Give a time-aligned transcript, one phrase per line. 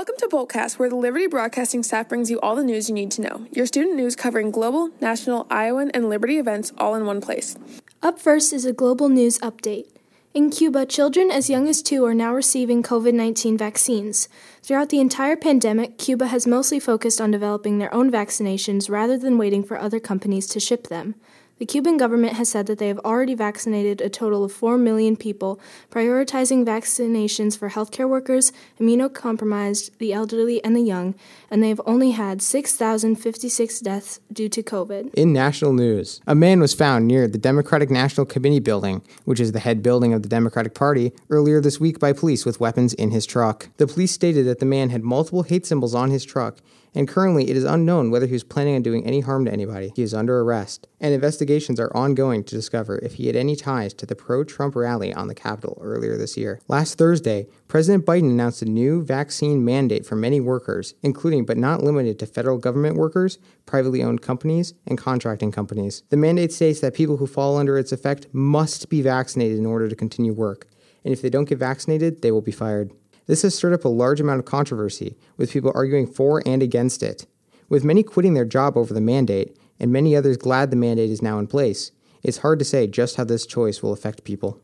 [0.00, 3.10] Welcome to Boltcast, where the Liberty Broadcasting staff brings you all the news you need
[3.10, 3.46] to know.
[3.52, 7.54] Your student news covering global, national, Iowan, and Liberty events all in one place.
[8.02, 9.88] Up first is a global news update.
[10.32, 14.30] In Cuba, children as young as two are now receiving COVID 19 vaccines.
[14.62, 19.36] Throughout the entire pandemic, Cuba has mostly focused on developing their own vaccinations rather than
[19.36, 21.14] waiting for other companies to ship them.
[21.60, 25.14] The Cuban government has said that they have already vaccinated a total of 4 million
[25.14, 25.60] people,
[25.90, 28.50] prioritizing vaccinations for healthcare workers,
[28.80, 31.14] immunocompromised, the elderly, and the young,
[31.50, 35.12] and they have only had 6,056 deaths due to COVID.
[35.12, 39.52] In national news, a man was found near the Democratic National Committee building, which is
[39.52, 43.10] the head building of the Democratic Party, earlier this week by police with weapons in
[43.10, 43.68] his truck.
[43.76, 46.56] The police stated that the man had multiple hate symbols on his truck
[46.94, 49.92] and currently it is unknown whether he was planning on doing any harm to anybody.
[49.94, 53.94] He is under arrest, and investigations are ongoing to discover if he had any ties
[53.94, 56.60] to the pro Trump rally on the Capitol earlier this year.
[56.68, 61.82] Last Thursday, President Biden announced a new vaccine mandate for many workers, including but not
[61.82, 66.02] limited to federal government workers, privately owned companies, and contracting companies.
[66.10, 69.88] The mandate states that people who fall under its effect must be vaccinated in order
[69.88, 70.66] to continue work,
[71.04, 72.90] and if they don't get vaccinated, they will be fired.
[73.30, 77.00] This has stirred up a large amount of controversy, with people arguing for and against
[77.00, 77.28] it.
[77.68, 81.22] With many quitting their job over the mandate, and many others glad the mandate is
[81.22, 81.92] now in place,
[82.24, 84.60] it's hard to say just how this choice will affect people.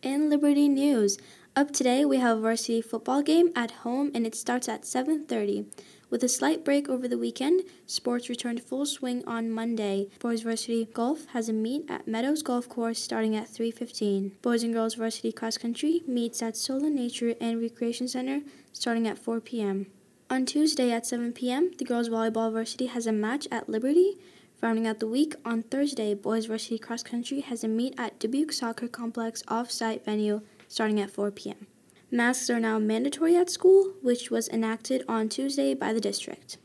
[0.00, 1.18] In Liberty News,
[1.54, 5.66] up today we have a varsity football game at home and it starts at 7:30.
[6.12, 10.10] With a slight break over the weekend, sports returned full swing on Monday.
[10.18, 14.32] Boys Varsity Golf has a meet at Meadows Golf Course starting at 3:15.
[14.42, 18.42] Boys and Girls Varsity Cross Country meets at Solon Nature and Recreation Center
[18.74, 19.86] starting at 4 p.m.
[20.28, 24.18] On Tuesday at 7 p.m., the Girls Volleyball Varsity has a match at Liberty.
[24.60, 28.52] Rounding out the week, on Thursday, Boys Varsity Cross Country has a meet at Dubuque
[28.52, 31.68] Soccer Complex off-site venue starting at 4 p.m.
[32.14, 36.58] Masks are now mandatory at school, which was enacted on Tuesday by the district.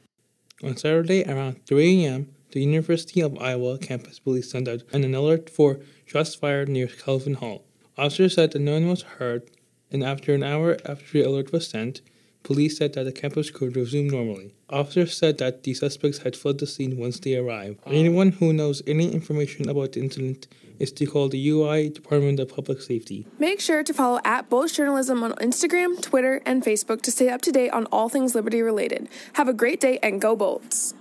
[0.62, 5.50] On Saturday around 3 a.m., the University of Iowa campus police sent out an alert
[5.50, 7.64] for shots fired near Calvin Hall.
[7.98, 9.49] Officers said that no one was hurt,
[9.89, 12.02] and after an hour after the alert was sent,
[12.48, 14.54] Police said that the campus could resume normally.
[14.70, 17.80] Officers said that the suspects had fled the scene once they arrived.
[17.86, 17.90] Ah.
[17.90, 20.48] Anyone who knows any information about the incident
[20.80, 23.28] is to call the UI Department of Public Safety.
[23.38, 27.42] Make sure to follow at Bullish Journalism on Instagram, Twitter, and Facebook to stay up
[27.42, 29.10] to date on all things Liberty related.
[29.34, 30.94] Have a great day and go Bolts!